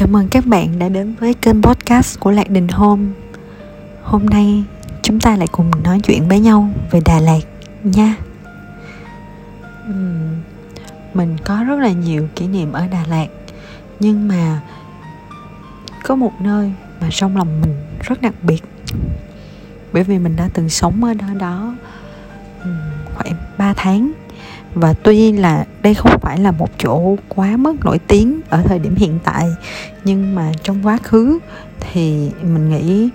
Chào 0.00 0.08
mừng 0.08 0.28
các 0.28 0.46
bạn 0.46 0.78
đã 0.78 0.88
đến 0.88 1.14
với 1.20 1.34
kênh 1.34 1.62
podcast 1.62 2.20
của 2.20 2.30
Lạc 2.30 2.50
Đình 2.50 2.68
Home 2.68 3.04
Hôm 4.02 4.26
nay, 4.26 4.64
chúng 5.02 5.20
ta 5.20 5.36
lại 5.36 5.48
cùng 5.52 5.70
nói 5.84 6.00
chuyện 6.02 6.28
với 6.28 6.40
nhau 6.40 6.68
về 6.90 7.00
Đà 7.04 7.20
Lạt 7.20 7.40
nha. 7.84 8.16
Mình 11.14 11.36
có 11.44 11.64
rất 11.64 11.78
là 11.78 11.92
nhiều 11.92 12.28
kỷ 12.36 12.46
niệm 12.46 12.72
ở 12.72 12.86
Đà 12.86 13.04
Lạt, 13.08 13.26
Nhưng 14.00 14.28
mà 14.28 14.60
có 16.04 16.14
một 16.14 16.32
nơi 16.40 16.72
mà 17.00 17.08
trong 17.10 17.36
lòng 17.36 17.60
mình 17.60 17.74
rất 18.00 18.22
đặc 18.22 18.34
biệt. 18.42 18.62
Bởi 19.92 20.04
vì 20.04 20.18
mình 20.18 20.36
đã 20.36 20.48
từng 20.54 20.68
sống 20.68 21.04
ở 21.04 21.14
đó 21.14 21.26
đó 21.38 21.74
khoảng 23.14 23.34
3 23.58 23.74
tháng. 23.76 24.12
Và 24.74 24.92
tuy 24.92 25.32
là 25.32 25.66
đây 25.82 25.94
không 25.94 26.18
phải 26.20 26.38
là 26.38 26.50
một 26.50 26.68
chỗ 26.78 27.16
quá 27.28 27.56
mức 27.56 27.84
nổi 27.84 27.98
tiếng 27.98 28.40
ở 28.48 28.62
thời 28.62 28.78
điểm 28.78 28.94
hiện 28.94 29.18
tại 29.24 29.48
nhưng 30.04 30.34
mà 30.34 30.52
trong 30.62 30.86
quá 30.86 30.98
khứ 31.02 31.38
thì 31.80 32.30
mình 32.42 32.70
nghĩ 32.70 33.10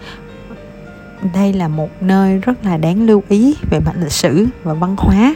đây 1.34 1.53
là 1.53 1.67
một 1.67 1.89
nơi 2.02 2.38
rất 2.38 2.66
là 2.66 2.77
đáng 2.77 3.05
lưu 3.05 3.23
ý 3.30 3.55
về 3.70 3.80
mặt 3.80 3.93
lịch 3.99 4.12
sử 4.12 4.48
và 4.63 4.73
văn 4.73 4.95
hóa. 4.98 5.35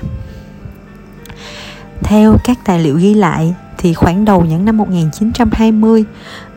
Theo 2.03 2.35
các 2.43 2.57
tài 2.65 2.79
liệu 2.79 2.97
ghi 2.97 3.13
lại 3.13 3.53
thì 3.77 3.93
khoảng 3.93 4.25
đầu 4.25 4.45
những 4.45 4.65
năm 4.65 4.77
1920 4.77 6.05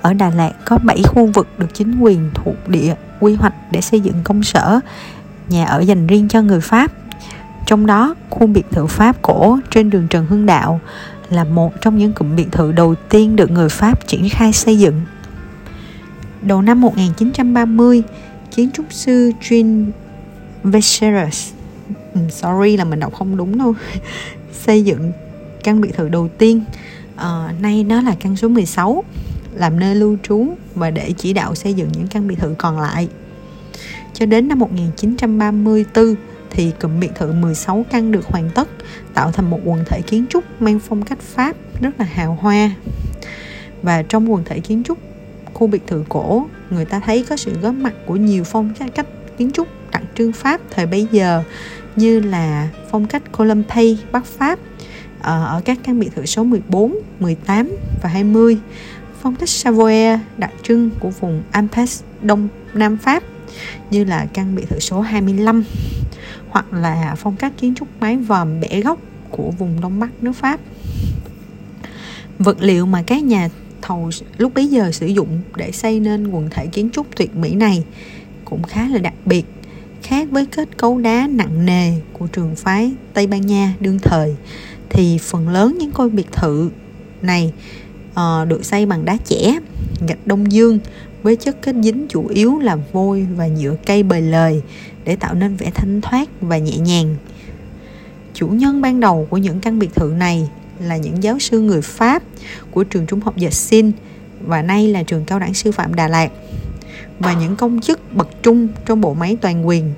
ở 0.02 0.12
Đà 0.12 0.30
Lạt 0.30 0.52
có 0.64 0.78
7 0.82 1.02
khu 1.02 1.26
vực 1.26 1.48
được 1.58 1.74
chính 1.74 2.00
quyền 2.00 2.30
thuộc 2.34 2.68
địa 2.68 2.94
quy 3.20 3.34
hoạch 3.34 3.54
để 3.70 3.80
xây 3.80 4.00
dựng 4.00 4.14
công 4.24 4.42
sở, 4.42 4.80
nhà 5.48 5.64
ở 5.64 5.80
dành 5.80 6.06
riêng 6.06 6.28
cho 6.28 6.42
người 6.42 6.60
Pháp. 6.60 6.92
Trong 7.66 7.86
đó, 7.86 8.14
khu 8.30 8.46
biệt 8.46 8.66
thự 8.70 8.86
Pháp 8.86 9.22
cổ 9.22 9.58
trên 9.70 9.90
đường 9.90 10.08
Trần 10.08 10.26
Hưng 10.26 10.46
Đạo 10.46 10.80
là 11.32 11.44
một 11.44 11.80
trong 11.80 11.98
những 11.98 12.12
cụm 12.12 12.36
biệt 12.36 12.52
thự 12.52 12.72
đầu 12.72 12.94
tiên 12.94 13.36
được 13.36 13.50
người 13.50 13.68
Pháp 13.68 14.06
triển 14.06 14.28
khai 14.28 14.52
xây 14.52 14.78
dựng. 14.78 15.00
Đầu 16.42 16.62
năm 16.62 16.80
1930, 16.80 18.02
kiến 18.56 18.70
trúc 18.70 18.86
sư 18.90 19.32
Jean 19.40 19.84
Vecheres 20.62 21.52
ừ, 22.14 22.20
sorry 22.30 22.76
là 22.76 22.84
mình 22.84 23.00
đọc 23.00 23.14
không 23.14 23.36
đúng 23.36 23.58
đâu 23.58 23.74
xây 24.52 24.84
dựng 24.84 25.12
căn 25.64 25.80
biệt 25.80 25.94
thự 25.96 26.08
đầu 26.08 26.28
tiên 26.38 26.64
à, 27.16 27.54
nay 27.60 27.84
nó 27.84 28.02
là 28.02 28.14
căn 28.20 28.36
số 28.36 28.48
16 28.48 29.04
làm 29.54 29.80
nơi 29.80 29.94
lưu 29.94 30.16
trú 30.22 30.46
và 30.74 30.90
để 30.90 31.12
chỉ 31.18 31.32
đạo 31.32 31.54
xây 31.54 31.74
dựng 31.74 31.88
những 31.92 32.06
căn 32.06 32.28
biệt 32.28 32.36
thự 32.38 32.54
còn 32.58 32.80
lại 32.80 33.08
cho 34.14 34.26
đến 34.26 34.48
năm 34.48 34.58
1934 34.58 36.14
thì 36.52 36.72
cụm 36.80 37.00
biệt 37.00 37.10
thự 37.14 37.32
16 37.32 37.86
căn 37.90 38.12
được 38.12 38.26
hoàn 38.26 38.50
tất, 38.50 38.68
tạo 39.14 39.32
thành 39.32 39.50
một 39.50 39.60
quần 39.64 39.84
thể 39.86 40.00
kiến 40.00 40.24
trúc 40.30 40.44
mang 40.62 40.78
phong 40.78 41.02
cách 41.02 41.20
Pháp 41.20 41.56
rất 41.80 41.90
là 41.98 42.04
hào 42.04 42.38
hoa. 42.40 42.70
Và 43.82 44.02
trong 44.02 44.32
quần 44.32 44.44
thể 44.44 44.60
kiến 44.60 44.82
trúc 44.84 44.98
khu 45.54 45.66
biệt 45.66 45.86
thự 45.86 46.04
cổ, 46.08 46.46
người 46.70 46.84
ta 46.84 47.00
thấy 47.00 47.24
có 47.28 47.36
sự 47.36 47.52
góp 47.62 47.74
mặt 47.74 47.92
của 48.06 48.16
nhiều 48.16 48.44
phong 48.44 48.72
cách 48.94 49.06
kiến 49.38 49.50
trúc 49.50 49.68
đặc 49.92 50.02
trưng 50.14 50.32
Pháp 50.32 50.60
thời 50.70 50.86
bấy 50.86 51.06
giờ 51.12 51.42
như 51.96 52.20
là 52.20 52.68
phong 52.90 53.06
cách 53.06 53.22
Colombey 53.32 53.98
Bắc 54.12 54.24
Pháp 54.24 54.58
ờ, 55.20 55.44
ở 55.46 55.60
các 55.64 55.78
căn 55.82 56.00
biệt 56.00 56.10
thự 56.14 56.26
số 56.26 56.44
14, 56.44 56.96
18 57.20 57.76
và 58.02 58.08
20 58.08 58.58
phong 59.22 59.36
cách 59.36 59.48
Savoy 59.48 60.06
đặc 60.38 60.50
trưng 60.62 60.90
của 61.00 61.10
vùng 61.10 61.42
Alpes 61.50 62.02
Đông 62.22 62.48
Nam 62.74 62.96
Pháp 62.96 63.22
như 63.90 64.04
là 64.04 64.26
căn 64.34 64.54
biệt 64.54 64.68
thự 64.68 64.78
số 64.80 65.00
25 65.00 65.64
hoặc 66.48 66.72
là 66.72 67.14
phong 67.18 67.36
cách 67.36 67.52
kiến 67.60 67.74
trúc 67.74 67.88
mái 68.00 68.16
vòm 68.16 68.60
bẻ 68.60 68.80
góc 68.80 68.98
của 69.30 69.50
vùng 69.50 69.80
Đông 69.80 70.00
Bắc 70.00 70.22
nước 70.22 70.32
Pháp. 70.32 70.60
Vật 72.38 72.56
liệu 72.60 72.86
mà 72.86 73.02
các 73.06 73.24
nhà 73.24 73.48
thầu 73.82 74.10
lúc 74.38 74.54
bấy 74.54 74.66
giờ 74.66 74.92
sử 74.92 75.06
dụng 75.06 75.40
để 75.56 75.72
xây 75.72 76.00
nên 76.00 76.26
quần 76.26 76.50
thể 76.50 76.66
kiến 76.66 76.90
trúc 76.92 77.16
tuyệt 77.16 77.36
mỹ 77.36 77.54
này 77.54 77.84
cũng 78.44 78.62
khá 78.62 78.88
là 78.88 78.98
đặc 78.98 79.14
biệt 79.24 79.44
khác 80.02 80.28
với 80.30 80.46
kết 80.46 80.68
cấu 80.76 80.98
đá 80.98 81.28
nặng 81.30 81.66
nề 81.66 81.92
của 82.12 82.26
trường 82.26 82.56
phái 82.56 82.92
Tây 83.14 83.26
Ban 83.26 83.46
Nha 83.46 83.74
đương 83.80 83.98
thời 83.98 84.36
thì 84.90 85.18
phần 85.18 85.48
lớn 85.48 85.76
những 85.80 85.90
ngôi 85.94 86.10
biệt 86.10 86.32
thự 86.32 86.70
này 87.22 87.52
uh, 88.10 88.48
được 88.48 88.64
xây 88.64 88.86
bằng 88.86 89.04
đá 89.04 89.16
chẻ 89.24 89.58
gạch 90.08 90.26
đông 90.26 90.52
dương 90.52 90.78
với 91.22 91.36
chất 91.36 91.62
kết 91.62 91.74
dính 91.82 92.06
chủ 92.08 92.26
yếu 92.26 92.58
là 92.58 92.76
vôi 92.92 93.26
và 93.36 93.46
nhựa 93.46 93.76
cây 93.86 94.02
bời 94.02 94.20
lời 94.20 94.62
để 95.04 95.16
tạo 95.16 95.34
nên 95.34 95.56
vẻ 95.56 95.70
thanh 95.74 96.00
thoát 96.00 96.28
và 96.40 96.58
nhẹ 96.58 96.76
nhàng. 96.76 97.16
Chủ 98.34 98.48
nhân 98.48 98.80
ban 98.80 99.00
đầu 99.00 99.26
của 99.30 99.36
những 99.36 99.60
căn 99.60 99.78
biệt 99.78 99.94
thự 99.94 100.12
này 100.16 100.48
là 100.80 100.96
những 100.96 101.22
giáo 101.22 101.38
sư 101.38 101.60
người 101.60 101.82
Pháp 101.82 102.22
của 102.70 102.84
trường 102.84 103.06
trung 103.06 103.20
học 103.20 103.36
Dệt 103.36 103.52
và 104.46 104.62
nay 104.62 104.88
là 104.88 105.02
trường 105.02 105.24
cao 105.24 105.38
đẳng 105.38 105.54
sư 105.54 105.72
phạm 105.72 105.94
Đà 105.94 106.08
Lạt 106.08 106.30
và 107.18 107.32
những 107.32 107.56
công 107.56 107.80
chức 107.80 108.16
bậc 108.16 108.28
trung 108.42 108.68
trong 108.86 109.00
bộ 109.00 109.14
máy 109.14 109.36
toàn 109.40 109.66
quyền. 109.66 109.92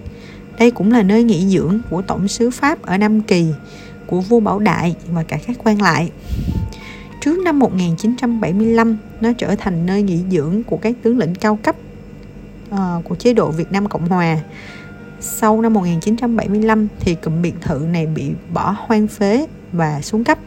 Đây 0.59 0.71
cũng 0.71 0.93
là 0.93 1.03
nơi 1.03 1.23
nghỉ 1.23 1.47
dưỡng 1.49 1.81
của 1.91 2.03
tổng 2.03 2.29
sứ 2.29 2.51
Pháp 2.51 2.83
ở 2.83 2.99
Nam 2.99 3.21
Kỳ, 3.21 3.47
của 4.07 4.21
vua 4.21 4.41
Bảo 4.41 4.59
Đại 4.59 4.95
và 5.13 5.23
cả 5.23 5.39
các 5.47 5.57
quan 5.65 5.83
lại. 5.83 6.11
Trước 7.25 7.39
năm 7.39 7.59
1975, 7.59 8.97
nó 9.21 9.33
trở 9.39 9.55
thành 9.55 9.87
nơi 9.87 10.03
nghỉ 10.03 10.21
dưỡng 10.31 10.62
của 10.62 10.77
các 10.77 10.97
tướng 11.03 11.19
lĩnh 11.19 11.35
cao 11.35 11.59
cấp 11.62 11.77
uh, 12.71 13.05
của 13.05 13.15
chế 13.15 13.33
độ 13.33 13.51
Việt 13.51 13.73
Nam 13.73 13.89
Cộng 13.89 14.09
Hòa. 14.09 14.39
Sau 15.21 15.61
năm 15.61 15.73
1975 15.73 16.89
thì 17.01 17.15
cụm 17.15 17.43
biệt 17.43 17.55
thự 17.61 17.87
này 17.91 18.07
bị 18.07 18.31
bỏ 18.53 18.77
hoang 18.79 19.07
phế 19.07 19.47
và 19.73 20.01
xuống 20.03 20.25
cấp. 20.25 20.39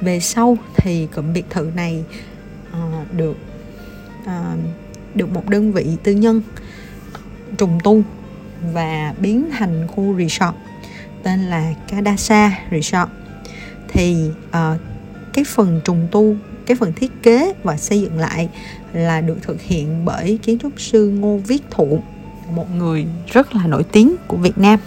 Về 0.00 0.20
sau 0.20 0.58
thì 0.76 1.08
cụm 1.14 1.32
biệt 1.32 1.44
thự 1.50 1.70
này 1.76 2.04
uh, 2.70 3.14
được 3.14 3.36
uh, 4.22 4.58
được 5.14 5.30
một 5.32 5.48
đơn 5.48 5.72
vị 5.72 5.86
tư 6.02 6.12
nhân 6.12 6.42
trùng 7.58 7.78
tu 7.84 8.02
và 8.72 9.14
biến 9.18 9.50
thành 9.58 9.86
khu 9.88 10.18
resort 10.18 10.54
tên 11.22 11.40
là 11.40 11.74
Kadasa 11.88 12.58
Resort 12.70 13.08
thì 13.92 14.30
uh, 14.48 14.80
cái 15.32 15.44
phần 15.44 15.80
trùng 15.84 16.08
tu 16.10 16.36
cái 16.66 16.76
phần 16.76 16.92
thiết 16.92 17.22
kế 17.22 17.52
và 17.62 17.76
xây 17.76 18.00
dựng 18.00 18.18
lại 18.18 18.48
là 18.92 19.20
được 19.20 19.38
thực 19.42 19.62
hiện 19.62 20.04
bởi 20.04 20.38
kiến 20.42 20.58
trúc 20.58 20.80
sư 20.80 21.08
Ngô 21.08 21.36
Viết 21.36 21.62
Thụ 21.70 22.02
một 22.54 22.66
người 22.76 23.06
rất 23.26 23.54
là 23.54 23.66
nổi 23.66 23.84
tiếng 23.84 24.16
của 24.26 24.36
Việt 24.36 24.58
Nam. 24.58 24.80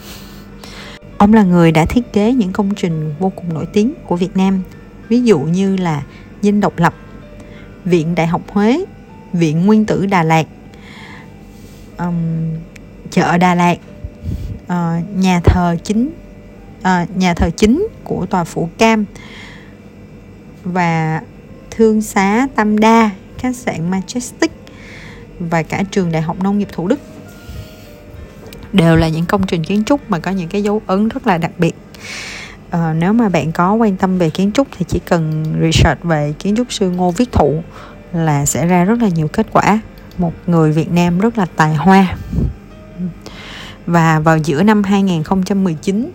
Ông 1.17 1.33
là 1.33 1.43
người 1.43 1.71
đã 1.71 1.85
thiết 1.85 2.13
kế 2.13 2.33
những 2.33 2.51
công 2.51 2.75
trình 2.75 3.13
vô 3.19 3.31
cùng 3.35 3.53
nổi 3.53 3.65
tiếng 3.73 3.93
của 4.07 4.15
Việt 4.15 4.37
Nam 4.37 4.61
ví 5.09 5.23
dụ 5.23 5.39
như 5.39 5.77
là 5.77 6.03
Dinh 6.41 6.61
Độc 6.61 6.73
Lập 6.77 6.93
Viện 7.85 8.15
Đại 8.15 8.27
học 8.27 8.41
Huế 8.47 8.85
Viện 9.33 9.65
Nguyên 9.65 9.85
tử 9.85 10.05
Đà 10.05 10.23
Lạt 10.23 10.45
um, 11.97 12.15
chợ 13.11 13.37
Đà 13.37 13.55
Lạt 13.55 13.77
uh, 14.63 15.15
nhà 15.15 15.39
thờ 15.43 15.75
chính 15.83 16.09
à, 16.85 17.05
nhà 17.15 17.33
thờ 17.33 17.49
chính 17.57 17.87
của 18.03 18.25
tòa 18.25 18.43
phủ 18.43 18.69
Cam 18.77 19.05
và 20.63 21.21
thương 21.71 22.01
xá 22.01 22.47
Tam 22.55 22.79
Đa, 22.79 23.09
khách 23.37 23.55
sạn 23.55 23.91
Majestic 23.91 24.47
và 25.39 25.63
cả 25.63 25.83
trường 25.91 26.11
Đại 26.11 26.21
học 26.21 26.43
Nông 26.43 26.57
nghiệp 26.57 26.67
Thủ 26.71 26.87
Đức. 26.87 26.99
Đều 28.73 28.95
là 28.95 29.07
những 29.07 29.25
công 29.25 29.47
trình 29.47 29.63
kiến 29.63 29.83
trúc 29.83 30.11
mà 30.11 30.19
có 30.19 30.31
những 30.31 30.49
cái 30.49 30.63
dấu 30.63 30.81
ấn 30.87 31.09
rất 31.09 31.27
là 31.27 31.37
đặc 31.37 31.51
biệt. 31.57 31.75
À, 32.69 32.93
nếu 32.93 33.13
mà 33.13 33.29
bạn 33.29 33.51
có 33.51 33.73
quan 33.73 33.97
tâm 33.97 34.17
về 34.17 34.29
kiến 34.29 34.51
trúc 34.51 34.67
thì 34.77 34.85
chỉ 34.87 34.99
cần 34.99 35.45
research 35.61 36.03
về 36.03 36.33
kiến 36.39 36.55
trúc 36.55 36.73
sư 36.73 36.89
Ngô 36.89 37.11
Viết 37.11 37.31
Thụ 37.31 37.63
là 38.13 38.45
sẽ 38.45 38.67
ra 38.67 38.83
rất 38.83 39.01
là 39.01 39.09
nhiều 39.09 39.27
kết 39.27 39.47
quả. 39.51 39.79
Một 40.17 40.33
người 40.47 40.71
Việt 40.71 40.91
Nam 40.91 41.19
rất 41.19 41.37
là 41.37 41.45
tài 41.55 41.75
hoa. 41.75 42.17
Và 43.85 44.19
vào 44.19 44.37
giữa 44.37 44.63
năm 44.63 44.83
2019 44.83 46.11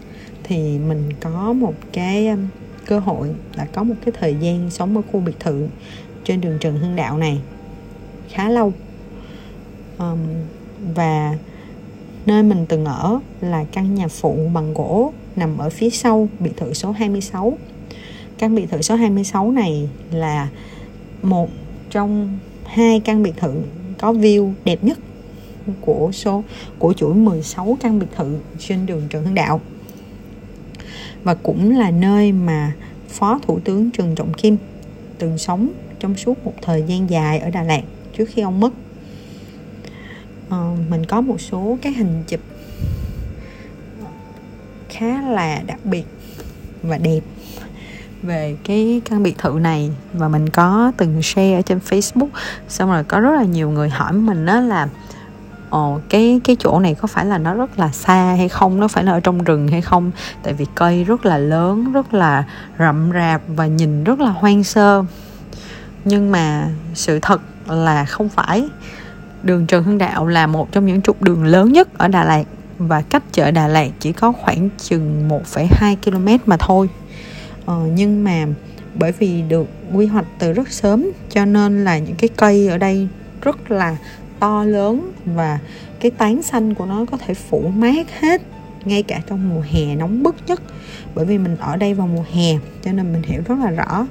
thì 0.51 0.79
mình 0.79 1.09
có 1.21 1.53
một 1.53 1.75
cái 1.93 2.29
um, 2.29 2.47
cơ 2.87 2.99
hội 2.99 3.29
là 3.55 3.65
có 3.65 3.83
một 3.83 3.95
cái 4.05 4.15
thời 4.21 4.35
gian 4.41 4.71
sống 4.71 4.97
ở 4.97 5.03
khu 5.13 5.21
biệt 5.21 5.41
thự 5.41 5.69
trên 6.25 6.41
đường 6.41 6.59
Trần 6.61 6.79
Hưng 6.79 6.97
Đạo 6.97 7.19
này 7.19 7.41
khá 8.29 8.49
lâu. 8.49 8.73
Um, 9.99 10.19
và 10.95 11.37
nơi 12.27 12.43
mình 12.43 12.67
từng 12.69 12.85
ở 12.85 13.19
là 13.41 13.65
căn 13.73 13.95
nhà 13.95 14.09
phụ 14.09 14.51
bằng 14.55 14.75
gỗ 14.75 15.13
nằm 15.37 15.59
ở 15.59 15.71
phía 15.71 15.91
sau 15.91 16.29
biệt 16.39 16.57
thự 16.57 16.73
số 16.75 16.91
26 16.91 17.59
căn 18.39 18.55
biệt 18.55 18.67
thự 18.71 18.83
số 18.83 18.95
26 18.95 19.51
này 19.51 19.89
là 20.13 20.49
một 21.23 21.49
trong 21.91 22.39
hai 22.65 23.01
căn 23.01 23.23
biệt 23.23 23.37
thự 23.37 23.55
có 23.99 24.13
view 24.13 24.53
đẹp 24.65 24.85
nhất 24.85 24.99
của 25.81 26.11
số 26.13 26.43
của 26.79 26.93
chuỗi 26.93 27.15
16 27.15 27.77
căn 27.81 27.99
biệt 27.99 28.07
thự 28.17 28.39
trên 28.59 28.87
đường 28.87 29.03
Trần 29.11 29.25
Hưng 29.25 29.35
Đạo 29.35 29.61
và 31.25 31.35
cũng 31.35 31.79
là 31.79 31.91
nơi 31.91 32.33
mà 32.33 32.73
Phó 33.09 33.41
Thủ 33.47 33.61
tướng 33.65 33.91
Trần 33.91 34.15
Trọng 34.15 34.35
Kim 34.35 34.57
từng 35.19 35.39
sống 35.39 35.73
trong 36.01 36.17
suốt 36.17 36.45
một 36.45 36.55
thời 36.63 36.83
gian 36.83 37.11
dài 37.11 37.39
ở 37.39 37.51
Đà 37.51 37.63
Lạt 37.63 37.83
trước 38.17 38.25
khi 38.35 38.43
ông 38.43 38.61
mất. 38.61 38.73
À, 40.49 40.77
mình 40.91 41.07
có 41.07 41.21
một 41.21 41.41
số 41.41 41.79
cái 41.83 41.93
hình 41.93 42.23
chụp 42.29 42.41
khá 44.89 45.23
là 45.23 45.63
đặc 45.67 45.79
biệt 45.85 46.05
và 46.83 46.99
đẹp 46.99 47.21
về 48.23 48.57
cái 48.65 49.01
căn 49.05 49.23
biệt 49.23 49.39
thự 49.39 49.51
này 49.61 49.91
và 50.13 50.29
mình 50.29 50.49
có 50.49 50.93
từng 50.97 51.23
share 51.23 51.55
ở 51.55 51.63
trên 51.63 51.79
Facebook 51.89 52.29
xong 52.69 52.91
rồi 52.91 53.05
có 53.05 53.21
rất 53.21 53.31
là 53.37 53.45
nhiều 53.45 53.71
người 53.71 53.89
hỏi 53.89 54.13
mình 54.13 54.47
đó 54.47 54.61
là 54.61 54.89
Ồ, 55.71 56.01
cái 56.09 56.41
cái 56.45 56.57
chỗ 56.59 56.81
này 56.81 56.95
có 56.95 57.07
phải 57.07 57.27
là 57.27 57.39
nó 57.39 57.55
rất 57.55 57.79
là 57.79 57.89
xa 57.89 58.35
hay 58.39 58.49
không? 58.49 58.81
Nó 58.81 58.89
phải 58.89 59.05
là 59.05 59.13
ở 59.13 59.21
trong 59.21 59.45
rừng 59.45 59.69
hay 59.69 59.81
không? 59.81 60.11
Tại 60.43 60.53
vì 60.53 60.67
cây 60.75 61.05
rất 61.05 61.27
là 61.27 61.39
lớn 61.39 61.93
rất 61.93 62.15
là 62.15 62.45
rậm 62.79 63.11
rạp 63.13 63.43
và 63.49 63.67
nhìn 63.67 64.05
rất 64.05 64.21
là 64.21 64.31
hoang 64.31 64.65
sơ. 64.65 65.05
Nhưng 66.05 66.31
mà 66.31 66.69
sự 66.95 67.19
thật 67.23 67.41
là 67.67 68.05
không 68.05 68.29
phải. 68.29 68.69
Đường 69.43 69.67
Trần 69.67 69.85
Hưng 69.85 69.99
Đạo 69.99 70.27
là 70.27 70.47
một 70.47 70.73
trong 70.73 70.87
những 70.87 71.03
trục 71.03 71.23
đường 71.23 71.45
lớn 71.45 71.73
nhất 71.73 71.99
ở 71.99 72.09
Đà 72.09 72.25
Lạt 72.25 72.45
và 72.79 73.01
cách 73.01 73.23
chợ 73.33 73.51
Đà 73.51 73.69
Lạt 73.69 73.89
chỉ 74.01 74.13
có 74.13 74.33
khoảng 74.33 74.69
chừng 74.79 75.29
1,2 75.29 75.97
km 76.05 76.29
mà 76.47 76.57
thôi. 76.57 76.89
Ờ, 77.67 77.81
nhưng 77.95 78.25
mà 78.25 78.47
bởi 78.95 79.13
vì 79.13 79.43
được 79.43 79.67
quy 79.95 80.07
hoạch 80.07 80.27
từ 80.39 80.53
rất 80.53 80.73
sớm 80.73 81.11
cho 81.31 81.45
nên 81.45 81.85
là 81.85 81.99
những 81.99 82.17
cái 82.17 82.29
cây 82.37 82.69
ở 82.69 82.79
đây 82.79 83.09
rất 83.43 83.71
là 83.71 83.97
to 84.41 84.65
lớn 84.65 85.13
và 85.25 85.59
cái 86.01 86.11
tán 86.11 86.43
xanh 86.43 86.75
của 86.75 86.87
nó 86.87 87.05
có 87.05 87.17
thể 87.17 87.35
phủ 87.35 87.73
mát 87.77 88.21
hết, 88.21 88.43
ngay 88.85 89.03
cả 89.03 89.21
trong 89.27 89.49
mùa 89.49 89.63
hè 89.71 89.95
nóng 89.95 90.23
bức 90.23 90.37
nhất. 90.47 90.63
Bởi 91.15 91.25
vì 91.25 91.39
mình 91.39 91.57
ở 91.57 91.77
đây 91.77 91.95
vào 91.95 92.07
mùa 92.07 92.25
hè, 92.33 92.59
cho 92.85 92.93
nên 92.93 93.13
mình 93.13 93.23
hiểu 93.23 93.43
rất 93.47 93.59
là 93.59 93.71
rõ. 93.71 94.07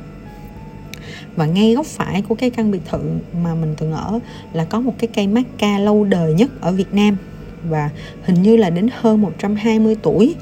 Và 1.36 1.46
ngay 1.46 1.74
góc 1.74 1.86
phải 1.86 2.22
của 2.22 2.36
cái 2.36 2.50
căn 2.50 2.72
biệt 2.72 2.82
thự 2.90 3.00
mà 3.44 3.56
mình 3.56 3.76
từng 3.78 3.94
ở 3.94 4.20
là 4.54 4.66
có 4.66 4.80
một 4.80 4.94
cái 4.98 5.10
cây 5.14 5.28
maca 5.28 5.80
lâu 5.80 6.04
đời 6.04 6.34
nhất 6.34 6.52
ở 6.62 6.72
Việt 6.72 6.94
Nam. 6.94 7.18
Và 7.64 7.90
hình 8.24 8.42
như 8.42 8.56
là 8.56 8.70
đến 8.70 8.90
hơn 9.00 9.22
120 9.22 9.96
tuổi. 10.02 10.36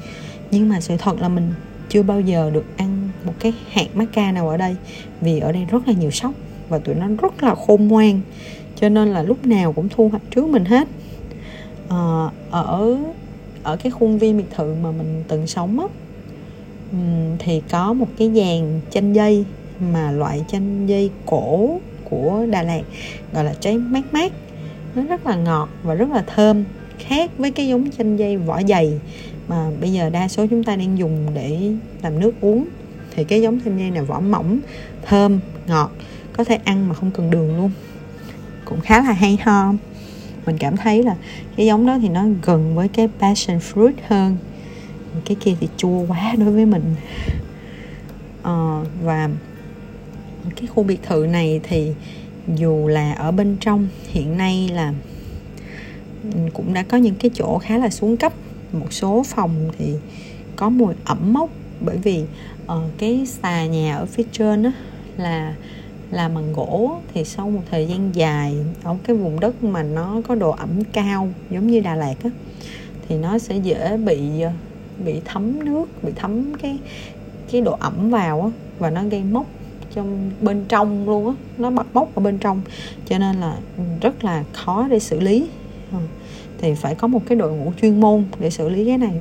Nhưng 0.50 0.68
mà 0.68 0.80
sự 0.80 0.96
thật 0.96 1.20
là 1.20 1.28
mình 1.28 1.52
chưa 1.88 2.02
bao 2.02 2.20
giờ 2.20 2.50
được 2.54 2.64
ăn 2.76 3.08
một 3.24 3.32
cái 3.38 3.52
hạt 3.72 3.86
maca 3.94 4.32
nào 4.32 4.48
ở 4.48 4.56
đây, 4.56 4.76
vì 5.20 5.38
ở 5.38 5.52
đây 5.52 5.64
rất 5.70 5.88
là 5.88 5.92
nhiều 5.92 6.10
sóc 6.10 6.32
và 6.68 6.78
tụi 6.78 6.94
nó 6.94 7.06
rất 7.22 7.42
là 7.42 7.54
khôn 7.54 7.88
ngoan 7.88 8.20
cho 8.80 8.88
nên 8.88 9.08
là 9.08 9.22
lúc 9.22 9.46
nào 9.46 9.72
cũng 9.72 9.88
thu 9.88 10.08
hoạch 10.08 10.22
trước 10.30 10.48
mình 10.48 10.64
hết. 10.64 10.88
À, 11.88 12.28
ở 12.50 12.96
ở 13.62 13.76
cái 13.76 13.90
khuôn 13.90 14.18
viên 14.18 14.36
biệt 14.36 14.50
thự 14.56 14.74
mà 14.82 14.90
mình 14.90 15.24
từng 15.28 15.46
sống 15.46 15.80
á 15.80 15.86
thì 17.38 17.62
có 17.70 17.92
một 17.92 18.08
cái 18.18 18.30
dàn 18.34 18.80
chanh 18.90 19.14
dây 19.14 19.44
mà 19.92 20.10
loại 20.10 20.44
chanh 20.52 20.88
dây 20.88 21.10
cổ 21.26 21.80
của 22.10 22.46
Đà 22.50 22.62
Lạt 22.62 22.82
gọi 23.32 23.44
là 23.44 23.54
trái 23.60 23.78
mát 23.78 24.12
mát. 24.12 24.32
Nó 24.94 25.02
rất 25.02 25.26
là 25.26 25.36
ngọt 25.36 25.68
và 25.82 25.94
rất 25.94 26.10
là 26.10 26.24
thơm 26.34 26.64
khác 26.98 27.30
với 27.38 27.50
cái 27.50 27.68
giống 27.68 27.90
chanh 27.98 28.18
dây 28.18 28.36
vỏ 28.36 28.62
dày 28.68 29.00
mà 29.48 29.70
bây 29.80 29.92
giờ 29.92 30.10
đa 30.10 30.28
số 30.28 30.46
chúng 30.46 30.64
ta 30.64 30.76
đang 30.76 30.98
dùng 30.98 31.26
để 31.34 31.72
làm 32.02 32.20
nước 32.20 32.32
uống. 32.40 32.64
Thì 33.14 33.24
cái 33.24 33.42
giống 33.42 33.60
chanh 33.64 33.78
dây 33.78 33.90
này 33.90 34.02
vỏ 34.02 34.20
mỏng 34.20 34.58
thơm 35.06 35.40
ngọt 35.66 35.90
có 36.32 36.44
thể 36.44 36.58
ăn 36.64 36.88
mà 36.88 36.94
không 36.94 37.10
cần 37.10 37.30
đường 37.30 37.56
luôn 37.56 37.70
cũng 38.68 38.80
khá 38.80 39.02
là 39.02 39.12
hay 39.12 39.38
ho. 39.42 39.72
Mình 40.46 40.58
cảm 40.58 40.76
thấy 40.76 41.02
là 41.02 41.16
cái 41.56 41.66
giống 41.66 41.86
đó 41.86 41.98
thì 42.02 42.08
nó 42.08 42.24
gần 42.42 42.74
với 42.74 42.88
cái 42.88 43.08
passion 43.18 43.58
fruit 43.58 43.92
hơn. 44.08 44.36
Cái 45.24 45.36
kia 45.40 45.54
thì 45.60 45.68
chua 45.76 46.06
quá 46.06 46.34
đối 46.38 46.50
với 46.50 46.66
mình. 46.66 46.94
À, 48.42 48.80
và 49.02 49.30
cái 50.56 50.66
khu 50.66 50.82
biệt 50.82 51.02
thự 51.02 51.26
này 51.30 51.60
thì 51.62 51.92
dù 52.56 52.88
là 52.88 53.12
ở 53.12 53.32
bên 53.32 53.56
trong 53.60 53.88
hiện 54.08 54.36
nay 54.36 54.70
là 54.72 54.94
ừ, 56.22 56.38
cũng 56.54 56.74
đã 56.74 56.82
có 56.82 56.96
những 56.96 57.14
cái 57.14 57.30
chỗ 57.34 57.58
khá 57.58 57.78
là 57.78 57.90
xuống 57.90 58.16
cấp. 58.16 58.32
Một 58.72 58.92
số 58.92 59.22
phòng 59.26 59.70
thì 59.78 59.94
có 60.56 60.68
mùi 60.68 60.94
ẩm 61.04 61.32
mốc 61.32 61.50
bởi 61.80 61.96
vì 61.96 62.24
uh, 62.64 62.72
cái 62.98 63.26
xà 63.26 63.66
nhà 63.66 63.96
ở 63.96 64.06
phía 64.06 64.24
trên 64.32 64.62
đó 64.62 64.70
là 65.16 65.54
làm 66.10 66.34
bằng 66.34 66.52
gỗ 66.52 66.96
thì 67.14 67.24
sau 67.24 67.50
một 67.50 67.62
thời 67.70 67.86
gian 67.86 68.14
dài 68.14 68.54
ở 68.82 68.96
cái 69.04 69.16
vùng 69.16 69.40
đất 69.40 69.64
mà 69.64 69.82
nó 69.82 70.20
có 70.28 70.34
độ 70.34 70.50
ẩm 70.50 70.84
cao 70.92 71.28
giống 71.50 71.66
như 71.66 71.80
Đà 71.80 71.94
Lạt 71.94 72.14
á 72.24 72.30
thì 73.08 73.16
nó 73.18 73.38
sẽ 73.38 73.56
dễ 73.56 73.96
bị 73.96 74.20
bị 75.04 75.20
thấm 75.24 75.64
nước 75.64 75.84
bị 76.02 76.12
thấm 76.16 76.54
cái 76.62 76.78
cái 77.50 77.60
độ 77.60 77.76
ẩm 77.80 78.10
vào 78.10 78.42
á 78.42 78.48
và 78.78 78.90
nó 78.90 79.02
gây 79.04 79.24
mốc 79.24 79.46
trong 79.94 80.30
bên 80.40 80.64
trong 80.68 81.08
luôn 81.08 81.26
á 81.26 81.34
nó 81.58 81.70
bật 81.70 81.86
mốc 81.94 82.14
ở 82.14 82.20
bên 82.20 82.38
trong. 82.38 82.60
Cho 83.06 83.18
nên 83.18 83.36
là 83.36 83.56
rất 84.00 84.24
là 84.24 84.44
khó 84.52 84.88
để 84.90 84.98
xử 84.98 85.20
lý. 85.20 85.46
Ờ, 85.92 85.98
thì 86.58 86.74
phải 86.74 86.94
có 86.94 87.08
một 87.08 87.22
cái 87.26 87.38
đội 87.38 87.52
ngũ 87.52 87.72
chuyên 87.80 88.00
môn 88.00 88.24
để 88.38 88.50
xử 88.50 88.68
lý 88.68 88.84
cái 88.84 88.98
này. 88.98 89.12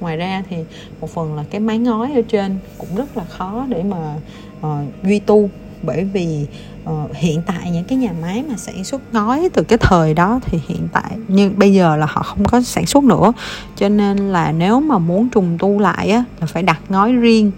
Ngoài 0.00 0.16
ra 0.16 0.42
thì 0.50 0.56
một 1.00 1.10
phần 1.10 1.36
là 1.36 1.44
cái 1.50 1.60
mái 1.60 1.78
ngói 1.78 2.12
ở 2.14 2.22
trên 2.28 2.56
cũng 2.78 2.88
rất 2.96 3.16
là 3.16 3.24
khó 3.24 3.66
để 3.68 3.82
mà 3.82 4.14
uh, 4.60 5.04
duy 5.04 5.18
tu 5.18 5.50
bởi 5.82 6.04
vì 6.04 6.46
uh, 6.90 7.16
hiện 7.16 7.42
tại 7.46 7.70
những 7.70 7.84
cái 7.84 7.98
nhà 7.98 8.12
máy 8.22 8.44
mà 8.48 8.56
sản 8.56 8.84
xuất 8.84 9.02
ngói 9.12 9.48
từ 9.52 9.62
cái 9.62 9.78
thời 9.78 10.14
đó 10.14 10.40
thì 10.44 10.60
hiện 10.68 10.88
tại 10.92 11.10
nhưng 11.28 11.58
bây 11.58 11.74
giờ 11.74 11.96
là 11.96 12.06
họ 12.06 12.22
không 12.22 12.44
có 12.44 12.60
sản 12.60 12.86
xuất 12.86 13.04
nữa. 13.04 13.32
Cho 13.76 13.88
nên 13.88 14.16
là 14.16 14.52
nếu 14.52 14.80
mà 14.80 14.98
muốn 14.98 15.28
trùng 15.28 15.58
tu 15.58 15.78
lại 15.78 16.10
á 16.10 16.24
là 16.40 16.46
phải 16.46 16.62
đặt 16.62 16.80
ngói 16.88 17.12
riêng 17.12 17.50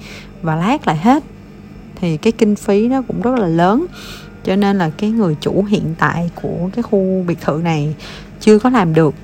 và 0.42 0.56
lát 0.56 0.86
lại 0.86 0.96
hết. 0.96 1.22
Thì 2.00 2.16
cái 2.16 2.32
kinh 2.32 2.56
phí 2.56 2.88
nó 2.88 3.02
cũng 3.02 3.20
rất 3.22 3.38
là 3.38 3.46
lớn. 3.46 3.86
Cho 4.44 4.56
nên 4.56 4.78
là 4.78 4.90
cái 4.90 5.10
người 5.10 5.36
chủ 5.40 5.64
hiện 5.68 5.94
tại 5.98 6.30
của 6.42 6.70
cái 6.74 6.82
khu 6.82 7.24
biệt 7.26 7.40
thự 7.40 7.60
này 7.64 7.94
chưa 8.40 8.58
có 8.58 8.70
làm 8.70 8.94
được. 8.94 9.14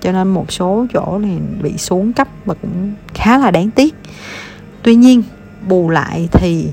Cho 0.00 0.12
nên 0.12 0.28
một 0.28 0.52
số 0.52 0.86
chỗ 0.92 1.18
này 1.18 1.38
bị 1.62 1.78
xuống 1.78 2.12
cấp 2.12 2.28
và 2.44 2.54
cũng 2.54 2.94
khá 3.14 3.38
là 3.38 3.50
đáng 3.50 3.70
tiếc. 3.70 3.94
Tuy 4.82 4.94
nhiên 4.94 5.22
bù 5.68 5.90
lại 5.90 6.28
thì 6.32 6.68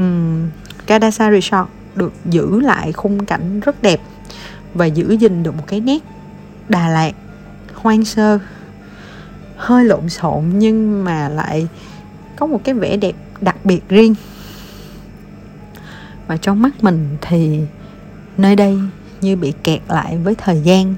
um, 0.00 0.48
Kadasa 0.86 1.30
Resort 1.30 1.68
được 1.94 2.12
giữ 2.24 2.60
lại 2.60 2.92
khung 2.92 3.26
cảnh 3.26 3.60
rất 3.60 3.82
đẹp 3.82 4.00
và 4.74 4.86
giữ 4.86 5.12
gìn 5.12 5.42
được 5.42 5.56
một 5.56 5.64
cái 5.66 5.80
nét 5.80 5.98
Đà 6.68 6.88
Lạt 6.88 7.12
hoang 7.74 8.04
sơ 8.04 8.38
hơi 9.56 9.84
lộn 9.84 10.08
xộn 10.08 10.44
nhưng 10.54 11.04
mà 11.04 11.28
lại 11.28 11.68
có 12.36 12.46
một 12.46 12.60
cái 12.64 12.74
vẻ 12.74 12.96
đẹp 12.96 13.14
đặc 13.40 13.56
biệt 13.64 13.80
riêng. 13.88 14.14
Và 16.26 16.36
trong 16.36 16.62
mắt 16.62 16.84
mình 16.84 17.16
thì 17.20 17.60
nơi 18.36 18.56
đây 18.56 18.78
như 19.20 19.36
bị 19.36 19.52
kẹt 19.62 19.80
lại 19.88 20.16
với 20.16 20.34
thời 20.34 20.60
gian 20.60 20.94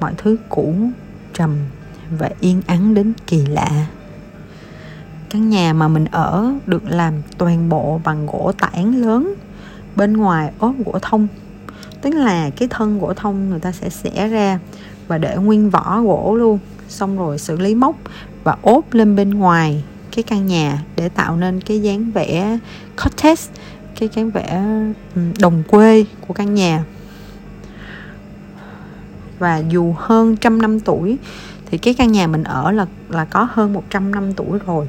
mọi 0.00 0.12
thứ 0.18 0.36
cũ 0.48 0.74
trầm 1.34 1.56
và 2.10 2.30
yên 2.40 2.62
ắng 2.66 2.94
đến 2.94 3.12
kỳ 3.26 3.46
lạ 3.46 3.86
căn 5.34 5.50
nhà 5.50 5.72
mà 5.72 5.88
mình 5.88 6.04
ở 6.04 6.52
được 6.66 6.82
làm 6.84 7.14
toàn 7.38 7.68
bộ 7.68 8.00
bằng 8.04 8.26
gỗ 8.26 8.52
tảng 8.58 8.96
lớn 8.96 9.34
bên 9.96 10.12
ngoài, 10.12 10.52
ốp 10.58 10.74
gỗ 10.84 10.98
thông. 11.02 11.26
Tức 12.02 12.14
là 12.14 12.50
cái 12.50 12.68
thân 12.68 12.98
gỗ 12.98 13.14
thông 13.14 13.50
người 13.50 13.60
ta 13.60 13.72
sẽ 13.72 13.88
xẻ 13.88 14.28
ra 14.28 14.58
và 15.08 15.18
để 15.18 15.36
nguyên 15.36 15.70
vỏ 15.70 16.00
gỗ 16.00 16.36
luôn. 16.36 16.58
Xong 16.88 17.18
rồi 17.18 17.38
xử 17.38 17.56
lý 17.56 17.74
móc 17.74 17.96
và 18.44 18.56
ốp 18.62 18.94
lên 18.94 19.16
bên 19.16 19.30
ngoài 19.30 19.84
cái 20.16 20.22
căn 20.22 20.46
nhà 20.46 20.82
để 20.96 21.08
tạo 21.08 21.36
nên 21.36 21.60
cái 21.60 21.82
dáng 21.82 22.10
vẻ 22.10 22.58
cottage, 22.96 23.42
cái 24.00 24.08
dáng 24.12 24.30
vẻ 24.30 24.64
đồng 25.40 25.62
quê 25.68 26.04
của 26.26 26.34
căn 26.34 26.54
nhà. 26.54 26.84
Và 29.38 29.58
dù 29.58 29.94
hơn 29.98 30.36
trăm 30.36 30.62
năm 30.62 30.80
tuổi 30.80 31.18
thì 31.66 31.78
cái 31.78 31.94
căn 31.94 32.12
nhà 32.12 32.26
mình 32.26 32.44
ở 32.44 32.70
là 32.70 32.86
là 33.08 33.24
có 33.24 33.48
hơn 33.52 33.72
100 33.72 34.14
năm 34.14 34.32
tuổi 34.32 34.58
rồi 34.66 34.88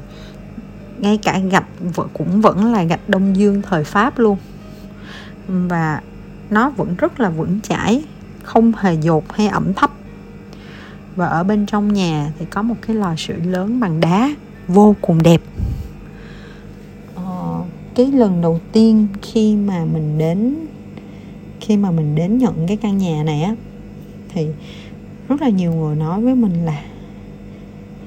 ngay 0.98 1.18
cả 1.22 1.38
gạch 1.38 1.66
cũng 2.12 2.40
vẫn 2.40 2.72
là 2.72 2.82
gạch 2.82 3.08
đông 3.08 3.36
dương 3.36 3.62
thời 3.62 3.84
pháp 3.84 4.18
luôn. 4.18 4.38
Và 5.48 6.00
nó 6.50 6.70
vẫn 6.70 6.94
rất 6.98 7.20
là 7.20 7.30
vững 7.30 7.60
chãi 7.60 8.04
không 8.42 8.72
hề 8.76 8.94
dột 8.94 9.32
hay 9.32 9.48
ẩm 9.48 9.74
thấp. 9.74 9.90
Và 11.16 11.26
ở 11.26 11.44
bên 11.44 11.66
trong 11.66 11.92
nhà 11.92 12.32
thì 12.38 12.46
có 12.50 12.62
một 12.62 12.74
cái 12.86 12.96
lò 12.96 13.14
sưởi 13.16 13.40
lớn 13.40 13.80
bằng 13.80 14.00
đá 14.00 14.30
vô 14.68 14.96
cùng 15.00 15.22
đẹp. 15.22 15.40
Ờ, 17.14 17.60
cái 17.94 18.12
lần 18.12 18.42
đầu 18.42 18.60
tiên 18.72 19.06
khi 19.22 19.56
mà 19.56 19.84
mình 19.84 20.18
đến 20.18 20.56
khi 21.60 21.76
mà 21.76 21.90
mình 21.90 22.14
đến 22.14 22.38
nhận 22.38 22.66
cái 22.66 22.76
căn 22.76 22.98
nhà 22.98 23.22
này 23.22 23.42
á 23.42 23.54
thì 24.28 24.46
rất 25.28 25.42
là 25.42 25.48
nhiều 25.48 25.72
người 25.72 25.96
nói 25.96 26.20
với 26.20 26.34
mình 26.34 26.64
là 26.64 26.82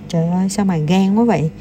trời 0.08 0.30
ơi 0.30 0.50
sao 0.50 0.66
mà 0.66 0.78
gan 0.78 1.16
quá 1.16 1.26
vậy? 1.26 1.52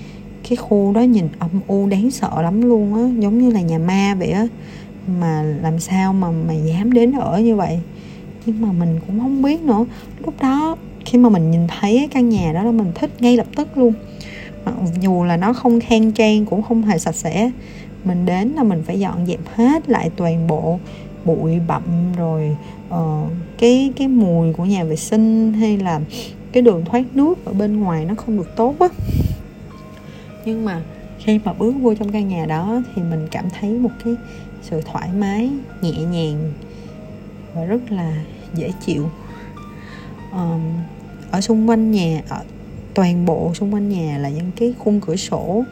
Cái 0.49 0.57
khu 0.57 0.93
đó 0.93 1.01
nhìn 1.01 1.29
âm 1.39 1.51
u 1.67 1.87
đáng 1.87 2.11
sợ 2.11 2.43
lắm 2.43 2.63
luôn 2.63 2.95
á. 2.95 3.23
Giống 3.23 3.39
như 3.39 3.51
là 3.51 3.61
nhà 3.61 3.79
ma 3.79 4.15
vậy 4.19 4.31
á. 4.31 4.47
Mà 5.21 5.43
làm 5.43 5.79
sao 5.79 6.13
mà 6.13 6.31
mà 6.31 6.55
dám 6.55 6.93
đến 6.93 7.13
ở 7.13 7.41
như 7.41 7.57
vậy? 7.57 7.79
Nhưng 8.47 8.61
mà 8.61 8.73
mình 8.73 9.01
cũng 9.07 9.21
không 9.21 9.43
biết 9.43 9.63
nữa. 9.63 9.85
Lúc 10.25 10.35
đó 10.41 10.77
khi 11.05 11.19
mà 11.19 11.29
mình 11.29 11.51
nhìn 11.51 11.67
thấy 11.67 11.97
cái 11.99 12.09
căn 12.09 12.29
nhà 12.29 12.53
đó 12.53 12.63
là 12.63 12.71
mình 12.71 12.93
thích 12.95 13.11
ngay 13.21 13.37
lập 13.37 13.47
tức 13.57 13.79
luôn. 13.79 13.93
Mặc 14.65 14.75
dù 15.01 15.25
là 15.25 15.37
nó 15.37 15.53
không 15.53 15.81
khang 15.81 16.13
trang 16.13 16.47
cũng 16.47 16.63
không 16.63 16.83
hề 16.83 16.99
sạch 16.99 17.15
sẽ. 17.15 17.51
Mình 18.05 18.27
đến 18.27 18.49
là 18.49 18.63
mình 18.63 18.83
phải 18.87 19.01
dọn 19.01 19.27
dẹp 19.27 19.41
hết 19.55 19.89
lại 19.89 20.11
toàn 20.17 20.47
bộ 20.47 20.79
bụi 21.25 21.61
bặm 21.67 21.83
rồi 22.17 22.57
uh, 22.95 23.31
cái 23.59 23.93
cái 23.97 24.09
mùi 24.09 24.53
của 24.53 24.65
nhà 24.65 24.85
vệ 24.85 24.97
sinh 24.97 25.53
hay 25.53 25.77
là 25.77 26.01
cái 26.53 26.63
đường 26.63 26.85
thoát 26.85 27.05
nước 27.15 27.45
ở 27.45 27.53
bên 27.53 27.81
ngoài 27.81 28.05
nó 28.05 28.15
không 28.15 28.37
được 28.37 28.57
tốt 28.57 28.75
á 28.79 28.89
nhưng 30.49 30.65
mà 30.65 30.83
khi 31.19 31.41
mà 31.45 31.53
bước 31.53 31.75
vô 31.81 31.95
trong 31.95 32.13
căn 32.13 32.29
nhà 32.29 32.47
đó 32.47 32.83
thì 32.95 33.03
mình 33.03 33.29
cảm 33.31 33.45
thấy 33.61 33.71
một 33.71 33.91
cái 34.05 34.15
sự 34.63 34.81
thoải 34.93 35.09
mái 35.19 35.51
nhẹ 35.81 35.93
nhàng 35.93 36.53
và 37.55 37.65
rất 37.65 37.93
là 37.93 38.25
dễ 38.55 38.73
chịu. 38.87 39.11
Um, 40.33 40.61
ở 41.31 41.41
xung 41.41 41.69
quanh 41.69 41.91
nhà 41.91 42.23
ở 42.29 42.41
toàn 42.95 43.27
bộ 43.27 43.55
xung 43.55 43.75
quanh 43.75 43.89
nhà 43.89 44.19
là 44.19 44.29
những 44.29 44.51
cái 44.57 44.75
khung 44.79 45.01
cửa 45.01 45.17
sổ 45.17 45.65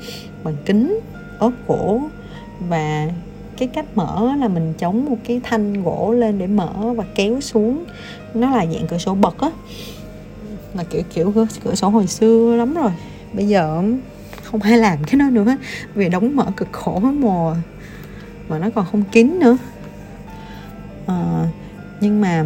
bằng 0.45 0.56
kính 0.64 1.00
ốp 1.38 1.52
gỗ 1.66 2.00
và 2.68 3.11
cái 3.56 3.68
cách 3.68 3.87
mở 3.95 4.37
là 4.38 4.49
mình 4.49 4.75
chống 4.78 5.04
một 5.04 5.16
cái 5.25 5.40
thanh 5.45 5.83
gỗ 5.83 6.12
lên 6.12 6.38
để 6.38 6.47
mở 6.47 6.95
và 6.97 7.04
kéo 7.14 7.40
xuống. 7.40 7.85
Nó 8.35 8.50
là 8.50 8.66
dạng 8.66 8.87
cửa 8.87 8.99
sổ 8.99 9.14
bật 9.14 9.38
á 9.40 9.50
là 10.75 10.85
kiểu 10.85 11.02
kiểu 11.14 11.33
cửa, 11.35 11.47
cửa 11.64 11.75
sổ 11.75 11.88
hồi 11.88 12.06
xưa 12.06 12.56
lắm 12.56 12.75
rồi. 12.75 12.90
Bây 13.33 13.49
giờ 13.49 13.83
không 14.47 14.61
ai 14.62 14.79
làm 14.79 15.05
cái 15.05 15.19
đó 15.19 15.31
nữa. 15.31 15.57
Vì 15.95 16.09
đóng 16.09 16.37
mở 16.37 16.47
cực 16.57 16.69
khổ 16.73 17.00
mùa 17.00 17.57
mà 18.49 18.59
nó 18.59 18.71
còn 18.75 18.87
không 18.93 19.03
kín 19.12 19.38
nữa. 19.41 19.57
À, 21.07 21.49
nhưng 22.00 22.21
mà 22.21 22.45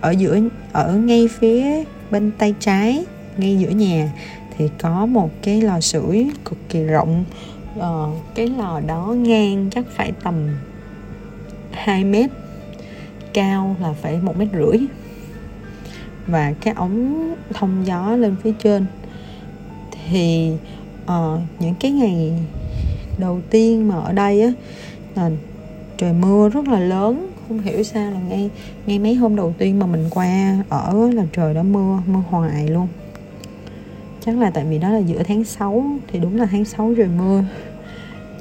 ở 0.00 0.10
giữa 0.10 0.38
ở 0.72 0.94
ngay 0.94 1.28
phía 1.28 1.84
bên 2.10 2.30
tay 2.38 2.54
trái 2.60 3.04
ngay 3.36 3.58
giữa 3.58 3.70
nhà 3.70 4.12
thì 4.56 4.68
có 4.78 5.06
một 5.06 5.30
cái 5.42 5.60
lò 5.60 5.80
sưởi 5.80 6.30
cực 6.44 6.58
kỳ 6.68 6.84
rộng. 6.84 7.24
Ờ, 7.78 8.08
cái 8.34 8.46
lò 8.46 8.80
đó 8.86 9.06
ngang 9.18 9.70
chắc 9.70 9.84
phải 9.96 10.12
tầm 10.22 10.34
2 11.72 12.04
mét 12.04 12.30
cao 13.34 13.76
là 13.80 13.92
phải 13.92 14.20
một 14.22 14.36
mét 14.38 14.48
rưỡi. 14.52 14.78
Và 16.26 16.52
cái 16.60 16.74
ống 16.74 17.34
thông 17.54 17.86
gió 17.86 18.16
lên 18.16 18.36
phía 18.42 18.52
trên 18.62 18.86
thì 19.90 20.52
ờ, 21.06 21.40
những 21.58 21.74
cái 21.80 21.90
ngày 21.90 22.32
đầu 23.18 23.40
tiên 23.50 23.88
mà 23.88 23.94
ở 23.94 24.12
đây 24.12 24.42
á 24.42 24.52
là 25.14 25.30
trời 25.98 26.12
mưa 26.12 26.48
rất 26.48 26.68
là 26.68 26.78
lớn. 26.78 27.28
Không 27.48 27.60
hiểu 27.60 27.82
sao 27.82 28.10
là 28.10 28.20
ngay 28.20 28.50
ngay 28.86 28.98
mấy 28.98 29.14
hôm 29.14 29.36
đầu 29.36 29.54
tiên 29.58 29.78
mà 29.78 29.86
mình 29.86 30.06
qua 30.10 30.56
ở 30.68 31.10
là 31.14 31.24
trời 31.32 31.54
đã 31.54 31.62
mưa 31.62 31.98
mưa 32.06 32.22
hoài 32.30 32.68
luôn. 32.68 32.88
Chắc 34.26 34.38
là 34.38 34.50
tại 34.50 34.64
vì 34.64 34.78
đó 34.78 34.88
là 34.88 34.98
giữa 34.98 35.22
tháng 35.22 35.44
6 35.44 35.84
thì 36.08 36.18
đúng 36.18 36.36
là 36.36 36.46
tháng 36.46 36.64
6 36.64 36.94
trời 36.96 37.08
mưa. 37.18 37.44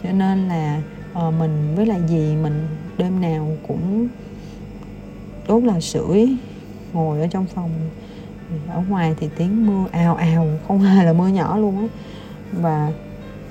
Cho 0.04 0.12
nên 0.12 0.48
là 0.48 0.82
uh, 1.28 1.34
mình 1.40 1.76
với 1.76 1.86
lại 1.86 2.00
gì 2.08 2.36
mình 2.44 2.68
đêm 2.98 3.22
nào 3.22 3.58
cũng 3.68 4.08
đốt 5.48 5.64
là 5.64 5.80
sưởi 5.80 6.36
ngồi 6.94 7.22
ở 7.22 7.28
trong 7.28 7.46
phòng. 7.46 7.70
Ở 8.70 8.82
ngoài 8.90 9.16
thì 9.20 9.30
tiếng 9.38 9.68
mưa 9.68 9.86
ào 9.92 10.16
ào 10.16 10.48
không 10.68 10.80
hề 10.80 11.06
là 11.06 11.14
mưa 11.14 11.28
nhỏ 11.28 11.58
luôn 11.58 11.78
á 11.78 11.88
và 12.52 12.92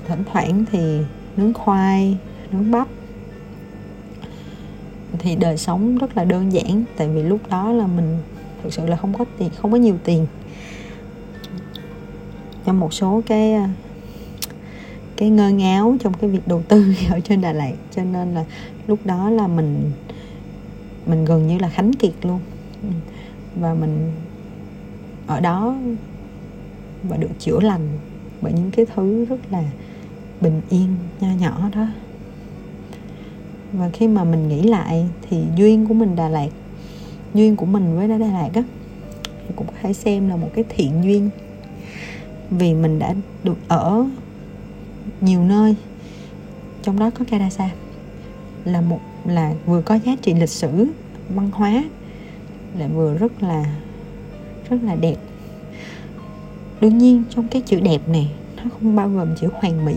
thỉnh 0.07 0.23
thoảng 0.31 0.65
thì 0.71 0.99
nướng 1.37 1.53
khoai, 1.53 2.17
nướng 2.51 2.71
bắp. 2.71 2.87
Thì 5.19 5.35
đời 5.35 5.57
sống 5.57 5.97
rất 5.97 6.17
là 6.17 6.23
đơn 6.23 6.53
giản, 6.53 6.83
tại 6.97 7.09
vì 7.09 7.23
lúc 7.23 7.39
đó 7.49 7.71
là 7.71 7.87
mình 7.87 8.17
thực 8.63 8.73
sự 8.73 8.85
là 8.85 8.97
không 8.97 9.13
có 9.17 9.25
tiền, 9.37 9.49
không 9.57 9.71
có 9.71 9.77
nhiều 9.77 9.97
tiền. 10.03 10.27
Cho 12.65 12.73
một 12.73 12.93
số 12.93 13.21
cái 13.27 13.53
à, 13.53 13.69
cái 15.17 15.29
ngơ 15.29 15.49
ngáo 15.49 15.95
trong 15.99 16.13
cái 16.13 16.29
việc 16.29 16.47
đầu 16.47 16.63
tư 16.67 16.93
ở 17.11 17.19
trên 17.19 17.41
Đà 17.41 17.53
Lạt. 17.53 17.73
Cho 17.95 18.03
nên 18.03 18.33
là 18.33 18.45
lúc 18.87 18.99
đó 19.05 19.29
là 19.29 19.47
mình 19.47 19.91
mình 21.05 21.25
gần 21.25 21.47
như 21.47 21.57
là 21.57 21.69
khánh 21.69 21.93
kiệt 21.93 22.13
luôn. 22.23 22.39
Và 23.55 23.73
mình 23.73 24.11
ở 25.27 25.39
đó 25.39 25.75
và 27.03 27.17
được 27.17 27.39
chữa 27.39 27.59
lành 27.59 27.87
bởi 28.41 28.53
những 28.53 28.71
cái 28.71 28.85
thứ 28.95 29.25
rất 29.25 29.39
là 29.51 29.63
bình 30.41 30.61
yên, 30.69 30.95
nho 31.19 31.27
nhỏ 31.39 31.69
đó. 31.75 31.87
Và 33.73 33.89
khi 33.89 34.07
mà 34.07 34.23
mình 34.23 34.47
nghĩ 34.47 34.63
lại 34.63 35.07
thì 35.29 35.43
duyên 35.55 35.87
của 35.87 35.93
mình 35.93 36.15
Đà 36.15 36.29
Lạt, 36.29 36.49
duyên 37.33 37.55
của 37.55 37.65
mình 37.65 37.95
với 37.95 38.07
Đà 38.07 38.17
Lạt 38.17 38.49
á, 38.53 38.63
thì 39.23 39.53
cũng 39.55 39.67
có 39.67 39.73
thể 39.81 39.93
xem 39.93 40.29
là 40.29 40.35
một 40.35 40.49
cái 40.53 40.65
thiện 40.69 41.03
duyên. 41.03 41.29
Vì 42.49 42.73
mình 42.73 42.99
đã 42.99 43.15
được 43.43 43.57
ở 43.67 44.05
nhiều 45.21 45.43
nơi, 45.43 45.75
trong 46.83 46.99
đó 46.99 47.09
có 47.19 47.25
Kadasa 47.31 47.69
là 48.65 48.81
một, 48.81 48.99
là 49.25 49.53
vừa 49.65 49.81
có 49.81 49.95
giá 49.95 50.15
trị 50.21 50.33
lịch 50.33 50.49
sử, 50.49 50.87
văn 51.29 51.49
hóa 51.53 51.83
lại 52.77 52.89
vừa 52.89 53.13
rất 53.13 53.43
là 53.43 53.65
rất 54.69 54.77
là 54.83 54.95
đẹp 54.95 55.15
đương 56.81 56.97
nhiên 56.97 57.23
trong 57.29 57.47
cái 57.47 57.61
chữ 57.61 57.79
đẹp 57.79 58.01
này 58.07 58.31
nó 58.57 58.63
không 58.69 58.95
bao 58.95 59.09
gồm 59.09 59.35
chữ 59.35 59.49
hoàn 59.53 59.85
mỹ. 59.85 59.93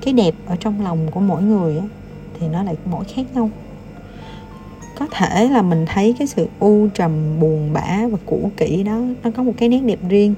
Cái 0.00 0.14
đẹp 0.14 0.34
ở 0.46 0.56
trong 0.56 0.84
lòng 0.84 1.10
của 1.10 1.20
mỗi 1.20 1.42
người 1.42 1.78
á, 1.78 1.84
thì 2.40 2.48
nó 2.48 2.62
lại 2.62 2.76
mỗi 2.84 3.04
khác 3.04 3.26
nhau. 3.34 3.50
Có 4.98 5.06
thể 5.10 5.48
là 5.48 5.62
mình 5.62 5.86
thấy 5.86 6.14
cái 6.18 6.26
sự 6.26 6.46
u 6.58 6.88
trầm 6.94 7.40
buồn 7.40 7.72
bã 7.72 8.06
và 8.10 8.18
cũ 8.26 8.50
kỹ 8.56 8.82
đó 8.82 9.00
nó 9.22 9.30
có 9.36 9.42
một 9.42 9.52
cái 9.56 9.68
nét 9.68 9.80
đẹp 9.80 9.98
riêng. 10.08 10.34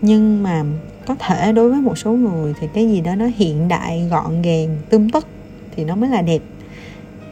Nhưng 0.00 0.42
mà 0.42 0.64
có 1.06 1.14
thể 1.18 1.52
đối 1.52 1.70
với 1.70 1.80
một 1.80 1.98
số 1.98 2.12
người 2.12 2.54
thì 2.60 2.66
cái 2.74 2.88
gì 2.88 3.00
đó 3.00 3.14
nó 3.14 3.26
hiện 3.36 3.68
đại 3.68 4.08
gọn 4.10 4.42
gàng 4.42 4.76
tươm 4.88 5.10
tất 5.10 5.26
thì 5.76 5.84
nó 5.84 5.96
mới 5.96 6.10
là 6.10 6.22
đẹp. 6.22 6.42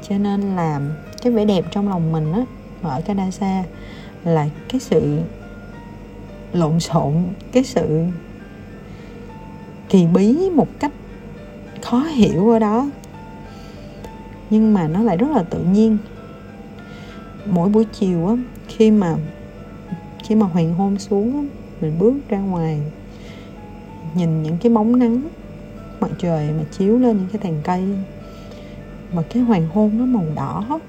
Cho 0.08 0.18
nên 0.18 0.40
là 0.56 0.80
cái 1.22 1.32
vẻ 1.32 1.44
đẹp 1.44 1.64
trong 1.70 1.88
lòng 1.88 2.12
mình 2.12 2.32
á 2.32 2.44
ở 2.82 3.00
Canada 3.00 3.64
là 4.24 4.48
cái 4.68 4.80
sự 4.80 5.18
lộn 6.52 6.80
xộn 6.80 7.14
cái 7.52 7.64
sự 7.64 8.04
kỳ 9.88 10.06
bí 10.06 10.50
một 10.54 10.68
cách 10.78 10.92
khó 11.82 12.00
hiểu 12.00 12.50
ở 12.50 12.58
đó. 12.58 12.90
Nhưng 14.50 14.74
mà 14.74 14.88
nó 14.88 15.02
lại 15.02 15.16
rất 15.16 15.30
là 15.30 15.42
tự 15.42 15.64
nhiên. 15.64 15.98
Mỗi 17.46 17.68
buổi 17.68 17.84
chiều 17.84 18.26
á 18.26 18.34
khi 18.68 18.90
mà 18.90 19.16
khi 20.24 20.34
mà 20.34 20.46
hoàng 20.46 20.74
hôn 20.74 20.98
xuống 20.98 21.32
á, 21.32 21.42
mình 21.80 21.98
bước 21.98 22.14
ra 22.28 22.38
ngoài 22.38 22.80
nhìn 24.14 24.42
những 24.42 24.58
cái 24.62 24.72
bóng 24.72 24.98
nắng 24.98 25.22
mặt 26.00 26.10
trời 26.18 26.50
mà 26.58 26.64
chiếu 26.78 26.98
lên 26.98 27.16
những 27.16 27.28
cái 27.32 27.40
tàn 27.42 27.60
cây 27.64 27.84
mà 29.12 29.22
cái 29.22 29.42
hoàng 29.42 29.68
hôn 29.72 29.98
nó 29.98 30.04
màu 30.04 30.24
đỏ 30.34 30.80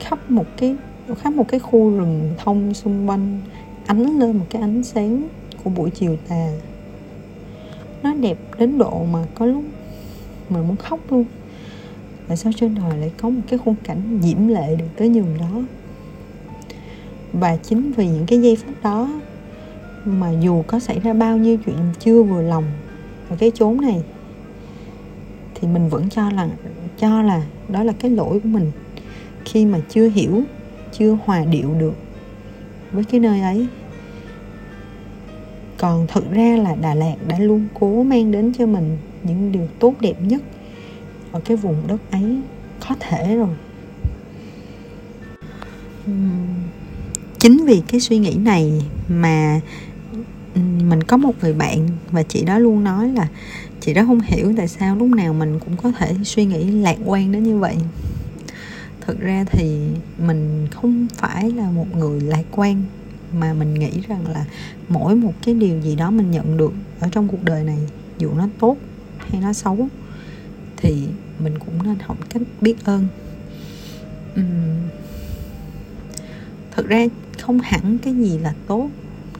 khắp 0.00 0.30
một 0.30 0.46
cái 0.56 0.76
khắp 1.22 1.32
một 1.32 1.48
cái 1.48 1.60
khu 1.60 1.90
rừng 1.90 2.34
thông 2.38 2.74
xung 2.74 3.08
quanh, 3.08 3.40
ánh 3.86 4.18
lên 4.18 4.36
một 4.36 4.46
cái 4.50 4.62
ánh 4.62 4.84
sáng 4.84 5.28
của 5.64 5.70
buổi 5.70 5.90
chiều 5.90 6.16
tà. 6.28 6.48
Nó 8.02 8.14
đẹp 8.14 8.38
đến 8.58 8.78
độ 8.78 9.04
mà 9.12 9.24
có 9.34 9.46
lúc 9.46 9.64
mình 10.48 10.68
muốn 10.68 10.76
khóc 10.76 11.00
luôn. 11.10 11.24
Tại 12.28 12.36
sao 12.36 12.52
trên 12.56 12.74
đời 12.74 12.98
lại 12.98 13.12
có 13.16 13.28
một 13.28 13.40
cái 13.48 13.58
khung 13.58 13.74
cảnh 13.84 14.20
diễm 14.22 14.48
lệ 14.48 14.76
được 14.76 14.88
tới 14.96 15.08
nhường 15.08 15.38
đó. 15.38 15.62
Và 17.32 17.56
chính 17.56 17.92
vì 17.92 18.08
những 18.08 18.26
cái 18.26 18.42
giây 18.42 18.56
phút 18.56 18.74
đó 18.82 19.20
mà 20.04 20.30
dù 20.40 20.62
có 20.66 20.78
xảy 20.78 21.00
ra 21.00 21.12
bao 21.12 21.36
nhiêu 21.36 21.56
chuyện 21.66 21.76
chưa 22.00 22.22
vừa 22.22 22.42
lòng 22.42 22.64
ở 23.30 23.36
cái 23.36 23.52
chốn 23.54 23.80
này, 23.80 24.02
thì 25.54 25.68
mình 25.68 25.88
vẫn 25.88 26.08
cho 26.08 26.30
là 26.30 26.48
cho 26.98 27.22
là 27.22 27.42
đó 27.68 27.84
là 27.84 27.92
cái 27.98 28.10
lỗi 28.10 28.40
của 28.40 28.48
mình 28.48 28.70
khi 29.44 29.66
mà 29.66 29.80
chưa 29.88 30.08
hiểu 30.08 30.42
chưa 30.98 31.18
hòa 31.24 31.44
điệu 31.44 31.74
được 31.74 31.94
với 32.92 33.04
cái 33.04 33.20
nơi 33.20 33.40
ấy. 33.40 33.66
Còn 35.78 36.06
thực 36.06 36.30
ra 36.30 36.56
là 36.56 36.74
đà 36.74 36.94
lạt 36.94 37.14
đã 37.28 37.38
luôn 37.38 37.66
cố 37.80 38.02
mang 38.02 38.32
đến 38.32 38.52
cho 38.58 38.66
mình 38.66 38.98
những 39.22 39.52
điều 39.52 39.68
tốt 39.78 39.94
đẹp 40.00 40.14
nhất 40.20 40.42
ở 41.32 41.40
cái 41.44 41.56
vùng 41.56 41.82
đất 41.86 42.10
ấy, 42.10 42.40
có 42.88 42.94
thể 43.00 43.36
rồi. 43.36 43.48
Chính 47.38 47.64
vì 47.66 47.82
cái 47.88 48.00
suy 48.00 48.18
nghĩ 48.18 48.34
này 48.34 48.82
mà 49.08 49.60
mình 50.54 51.02
có 51.02 51.16
một 51.16 51.32
người 51.42 51.52
bạn 51.52 51.88
và 52.10 52.22
chị 52.22 52.44
đó 52.44 52.58
luôn 52.58 52.84
nói 52.84 53.08
là, 53.08 53.28
chị 53.80 53.94
đó 53.94 54.04
không 54.06 54.20
hiểu 54.20 54.52
tại 54.56 54.68
sao 54.68 54.96
lúc 54.96 55.08
nào 55.08 55.34
mình 55.34 55.58
cũng 55.58 55.76
có 55.76 55.92
thể 55.98 56.14
suy 56.24 56.44
nghĩ 56.44 56.64
lạc 56.64 56.96
quan 57.04 57.32
đến 57.32 57.42
như 57.42 57.58
vậy 57.58 57.76
thực 59.06 59.20
ra 59.20 59.44
thì 59.44 59.78
mình 60.18 60.66
không 60.70 61.06
phải 61.16 61.50
là 61.50 61.70
một 61.70 61.96
người 61.96 62.20
lạc 62.20 62.44
quan, 62.50 62.82
mà 63.38 63.52
mình 63.52 63.74
nghĩ 63.74 63.90
rằng 64.08 64.26
là 64.28 64.44
mỗi 64.88 65.14
một 65.16 65.32
cái 65.42 65.54
điều 65.54 65.80
gì 65.80 65.96
đó 65.96 66.10
mình 66.10 66.30
nhận 66.30 66.56
được 66.56 66.72
ở 67.00 67.08
trong 67.12 67.28
cuộc 67.28 67.44
đời 67.44 67.64
này, 67.64 67.78
dù 68.18 68.30
nó 68.34 68.48
tốt 68.58 68.76
hay 69.18 69.40
nó 69.40 69.52
xấu, 69.52 69.88
thì 70.76 71.06
mình 71.38 71.58
cũng 71.58 71.82
nên 71.82 71.96
học 72.06 72.16
cách 72.30 72.42
biết 72.60 72.84
ơn 72.84 73.06
uhm. 74.40 74.88
thực 76.70 76.88
ra 76.88 77.06
không 77.38 77.60
hẳn 77.60 77.98
cái 77.98 78.14
gì 78.14 78.38
là 78.38 78.54
tốt 78.66 78.88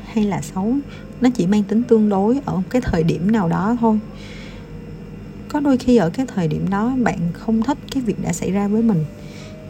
hay 0.04 0.24
là 0.24 0.40
xấu, 0.40 0.74
nó 1.20 1.28
chỉ 1.34 1.46
mang 1.46 1.62
tính 1.62 1.82
tương 1.82 2.08
đối 2.08 2.40
ở 2.44 2.56
một 2.56 2.62
cái 2.70 2.82
thời 2.82 3.02
điểm 3.02 3.32
nào 3.32 3.48
đó 3.48 3.76
thôi 3.80 3.98
có 5.48 5.60
đôi 5.60 5.76
khi 5.76 5.96
ở 5.96 6.10
cái 6.10 6.26
thời 6.34 6.48
điểm 6.48 6.70
đó 6.70 6.96
bạn 7.02 7.18
không 7.32 7.62
thích 7.62 7.78
cái 7.90 8.02
việc 8.02 8.22
đã 8.22 8.32
xảy 8.32 8.50
ra 8.50 8.68
với 8.68 8.82
mình 8.82 9.04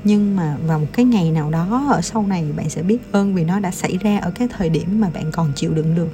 nhưng 0.04 0.36
mà 0.36 0.56
vào 0.66 0.78
một 0.78 0.86
cái 0.92 1.04
ngày 1.04 1.30
nào 1.30 1.50
đó, 1.50 1.86
ở 1.90 2.00
sau 2.02 2.26
này 2.26 2.44
bạn 2.56 2.70
sẽ 2.70 2.82
biết 2.82 2.98
ơn 3.12 3.34
vì 3.34 3.44
nó 3.44 3.60
đã 3.60 3.70
xảy 3.70 3.98
ra 3.98 4.18
ở 4.18 4.30
cái 4.30 4.48
thời 4.48 4.68
điểm 4.68 5.00
mà 5.00 5.10
bạn 5.14 5.32
còn 5.32 5.52
chịu 5.56 5.74
đựng 5.74 5.94
được. 5.94 6.08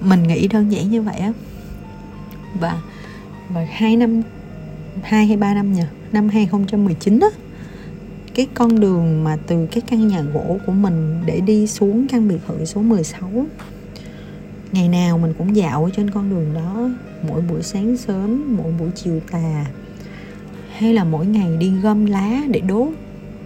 Mình 0.00 0.22
nghĩ 0.22 0.48
đơn 0.48 0.72
giản 0.72 0.90
như 0.90 1.02
vậy 1.02 1.16
á. 1.16 1.32
Và 2.60 2.82
và 3.48 3.66
hai 3.70 3.96
năm, 3.96 4.22
hai 5.02 5.26
hay 5.26 5.36
ba 5.36 5.54
năm 5.54 5.72
nhỉ 5.72 5.82
năm 6.12 6.28
2019 6.28 7.20
á, 7.20 7.28
cái 8.34 8.46
con 8.54 8.80
đường 8.80 9.24
mà 9.24 9.38
từ 9.46 9.66
cái 9.66 9.82
căn 9.86 10.08
nhà 10.08 10.22
gỗ 10.22 10.58
của 10.66 10.72
mình 10.72 11.22
để 11.26 11.40
đi 11.40 11.66
xuống 11.66 12.06
căn 12.08 12.28
biệt 12.28 12.38
thự 12.48 12.64
số 12.64 12.82
16 12.82 13.46
ngày 14.72 14.88
nào 14.88 15.18
mình 15.18 15.34
cũng 15.38 15.56
dạo 15.56 15.84
ở 15.84 15.90
trên 15.96 16.10
con 16.10 16.30
đường 16.30 16.54
đó, 16.54 16.88
mỗi 17.28 17.40
buổi 17.40 17.62
sáng 17.62 17.96
sớm, 17.96 18.56
mỗi 18.56 18.72
buổi 18.78 18.90
chiều 18.94 19.20
tà 19.30 19.64
hay 20.78 20.94
là 20.94 21.04
mỗi 21.04 21.26
ngày 21.26 21.56
đi 21.58 21.72
gom 21.82 22.06
lá 22.06 22.40
để 22.50 22.60
đốt? 22.60 22.88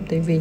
Tại 0.09 0.21
vì 0.21 0.41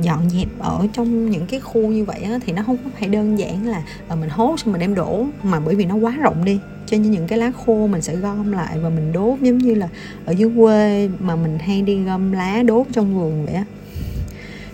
dọn 0.00 0.30
dẹp 0.30 0.48
ở 0.58 0.86
trong 0.92 1.30
những 1.30 1.46
cái 1.46 1.60
khu 1.60 1.80
như 1.88 2.04
vậy 2.04 2.20
á, 2.20 2.38
thì 2.46 2.52
nó 2.52 2.62
không 2.62 2.76
có 2.76 2.90
phải 2.98 3.08
đơn 3.08 3.38
giản 3.38 3.66
là 3.66 3.82
ờ, 4.08 4.16
mình 4.16 4.30
hốt 4.30 4.60
xong 4.60 4.72
mình 4.72 4.80
đem 4.80 4.94
đổ 4.94 5.26
mà 5.42 5.60
bởi 5.60 5.74
vì 5.74 5.84
nó 5.84 5.94
quá 5.94 6.16
rộng 6.16 6.44
đi. 6.44 6.58
Cho 6.86 6.96
nên 6.96 7.10
những 7.10 7.26
cái 7.26 7.38
lá 7.38 7.52
khô 7.66 7.86
mình 7.86 8.02
sẽ 8.02 8.16
gom 8.16 8.52
lại 8.52 8.78
và 8.78 8.88
mình 8.88 9.12
đốt 9.12 9.40
giống 9.40 9.58
như 9.58 9.74
là 9.74 9.88
ở 10.24 10.32
dưới 10.32 10.50
quê 10.56 11.08
mà 11.18 11.36
mình 11.36 11.58
hay 11.58 11.82
đi 11.82 12.02
gom 12.02 12.32
lá 12.32 12.62
đốt 12.62 12.86
trong 12.92 13.14
vườn 13.14 13.44
vậy 13.44 13.54
á. 13.54 13.64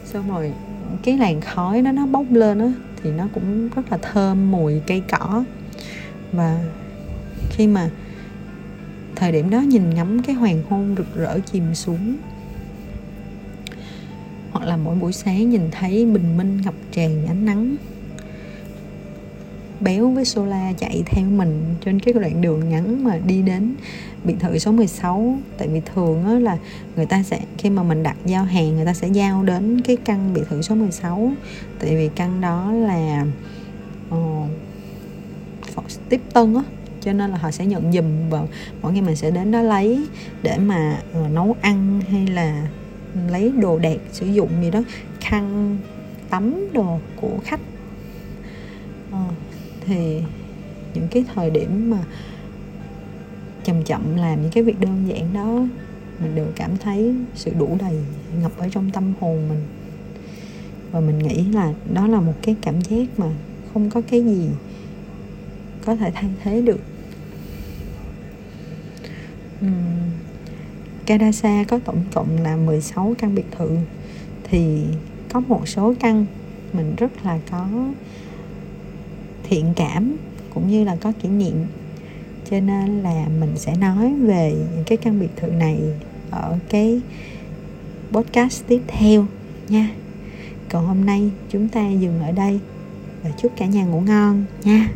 Xong 0.04 0.30
rồi 0.30 0.52
cái 1.02 1.18
làn 1.18 1.40
khói 1.40 1.82
đó 1.82 1.92
nó 1.92 2.06
bốc 2.06 2.24
lên 2.30 2.58
á 2.58 2.72
thì 3.02 3.10
nó 3.10 3.28
cũng 3.34 3.68
rất 3.76 3.92
là 3.92 3.98
thơm 4.02 4.50
mùi 4.50 4.80
cây 4.86 5.02
cỏ. 5.10 5.44
Và 6.32 6.64
khi 7.50 7.66
mà 7.66 7.90
thời 9.16 9.32
điểm 9.32 9.50
đó 9.50 9.60
nhìn 9.60 9.94
ngắm 9.94 10.22
cái 10.22 10.34
hoàng 10.34 10.62
hôn 10.68 10.94
rực 10.96 11.14
rỡ 11.14 11.38
chìm 11.52 11.74
xuống. 11.74 12.16
Hoặc 14.50 14.66
là 14.66 14.76
mỗi 14.76 14.96
buổi 14.96 15.12
sáng 15.12 15.50
nhìn 15.50 15.70
thấy 15.70 16.06
bình 16.06 16.36
minh 16.36 16.60
ngập 16.64 16.74
tràn 16.92 17.26
ánh 17.26 17.44
nắng 17.44 17.76
béo 19.80 20.10
với 20.10 20.24
Sola 20.24 20.72
chạy 20.78 21.02
theo 21.06 21.24
mình 21.24 21.74
trên 21.84 22.00
cái 22.00 22.14
đoạn 22.14 22.42
đường 22.42 22.68
ngắn 22.68 23.04
mà 23.04 23.18
đi 23.26 23.42
đến 23.42 23.74
biệt 24.24 24.34
thự 24.40 24.58
số 24.58 24.72
16 24.72 25.38
tại 25.58 25.68
vì 25.68 25.80
thường 25.94 26.24
á 26.24 26.32
là 26.32 26.58
người 26.96 27.06
ta 27.06 27.22
sẽ 27.22 27.40
khi 27.58 27.70
mà 27.70 27.82
mình 27.82 28.02
đặt 28.02 28.16
giao 28.24 28.44
hàng 28.44 28.76
người 28.76 28.86
ta 28.86 28.94
sẽ 28.94 29.08
giao 29.08 29.42
đến 29.42 29.80
cái 29.80 29.96
căn 29.96 30.34
biệt 30.34 30.42
thự 30.48 30.62
số 30.62 30.74
16 30.74 31.32
tại 31.78 31.96
vì 31.96 32.10
căn 32.16 32.40
đó 32.40 32.72
là 32.72 33.26
uh, 34.14 34.48
tiếp 36.08 36.20
tân 36.32 36.54
á 36.54 36.62
cho 37.06 37.12
nên 37.12 37.30
là 37.30 37.36
họ 37.36 37.50
sẽ 37.50 37.66
nhận 37.66 37.92
dùm 37.92 38.30
và 38.30 38.42
mỗi 38.82 38.92
ngày 38.92 39.02
mình 39.02 39.16
sẽ 39.16 39.30
đến 39.30 39.50
đó 39.50 39.62
lấy 39.62 40.06
để 40.42 40.58
mà 40.58 40.98
uh, 41.20 41.30
nấu 41.30 41.56
ăn 41.60 42.00
hay 42.10 42.26
là 42.26 42.68
lấy 43.30 43.52
đồ 43.52 43.78
đẹp 43.78 43.98
sử 44.12 44.26
dụng 44.26 44.50
gì 44.62 44.70
đó 44.70 44.82
khăn 45.20 45.76
tắm 46.30 46.68
đồ 46.72 46.98
của 47.20 47.38
khách. 47.44 47.60
Uh, 49.10 49.32
thì 49.86 50.20
những 50.94 51.08
cái 51.08 51.24
thời 51.34 51.50
điểm 51.50 51.90
mà 51.90 51.98
chậm 53.64 53.82
chậm 53.82 54.16
làm 54.16 54.42
những 54.42 54.50
cái 54.50 54.62
việc 54.62 54.80
đơn 54.80 55.08
giản 55.08 55.32
đó 55.34 55.66
mình 56.20 56.34
đều 56.34 56.46
cảm 56.56 56.76
thấy 56.76 57.14
sự 57.34 57.52
đủ 57.58 57.76
đầy 57.80 57.94
ngập 58.42 58.52
ở 58.58 58.68
trong 58.68 58.90
tâm 58.90 59.12
hồn 59.20 59.48
mình. 59.48 59.62
Và 60.90 61.00
mình 61.00 61.18
nghĩ 61.18 61.44
là 61.52 61.72
đó 61.94 62.06
là 62.06 62.20
một 62.20 62.34
cái 62.42 62.56
cảm 62.62 62.80
giác 62.80 63.18
mà 63.18 63.26
không 63.72 63.90
có 63.90 64.00
cái 64.10 64.24
gì 64.24 64.48
có 65.84 65.96
thể 65.96 66.10
thay 66.14 66.30
thế 66.42 66.60
được 66.60 66.80
uhm, 69.64 70.10
Kadasa 71.06 71.64
có 71.68 71.78
tổng 71.84 72.04
cộng 72.12 72.42
là 72.42 72.56
16 72.56 73.14
căn 73.18 73.34
biệt 73.34 73.46
thự. 73.58 73.70
Thì 74.44 74.84
có 75.32 75.40
một 75.40 75.68
số 75.68 75.94
căn 76.00 76.26
mình 76.72 76.94
rất 76.96 77.24
là 77.24 77.38
có 77.50 77.66
thiện 79.42 79.72
cảm 79.76 80.16
cũng 80.54 80.68
như 80.68 80.84
là 80.84 80.96
có 81.00 81.12
kỷ 81.22 81.28
niệm. 81.28 81.66
Cho 82.50 82.60
nên 82.60 83.02
là 83.02 83.26
mình 83.40 83.52
sẽ 83.56 83.76
nói 83.76 84.14
về 84.14 84.54
những 84.74 84.84
cái 84.86 84.98
căn 84.98 85.20
biệt 85.20 85.30
thự 85.36 85.48
này 85.48 85.78
ở 86.30 86.58
cái 86.68 87.00
podcast 88.12 88.64
tiếp 88.66 88.80
theo 88.86 89.26
nha. 89.68 89.90
Còn 90.68 90.86
hôm 90.86 91.06
nay 91.06 91.30
chúng 91.50 91.68
ta 91.68 91.90
dừng 91.90 92.20
ở 92.20 92.32
đây 92.32 92.60
và 93.24 93.30
chúc 93.38 93.52
cả 93.56 93.66
nhà 93.66 93.84
ngủ 93.84 94.00
ngon 94.00 94.44
nha. 94.64 94.88